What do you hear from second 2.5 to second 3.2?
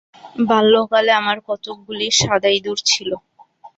ইঁদুর ছিল।